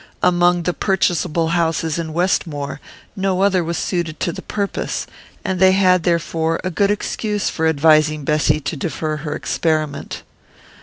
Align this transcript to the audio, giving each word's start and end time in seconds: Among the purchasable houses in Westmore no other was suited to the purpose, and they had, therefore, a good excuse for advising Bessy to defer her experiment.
Among 0.23 0.63
the 0.63 0.73
purchasable 0.73 1.49
houses 1.49 1.99
in 1.99 2.11
Westmore 2.11 2.81
no 3.15 3.41
other 3.43 3.63
was 3.63 3.77
suited 3.77 4.19
to 4.21 4.31
the 4.31 4.41
purpose, 4.41 5.05
and 5.45 5.59
they 5.59 5.73
had, 5.73 6.01
therefore, 6.01 6.59
a 6.63 6.71
good 6.71 6.89
excuse 6.89 7.51
for 7.51 7.67
advising 7.67 8.23
Bessy 8.23 8.59
to 8.61 8.75
defer 8.75 9.17
her 9.17 9.35
experiment. 9.35 10.23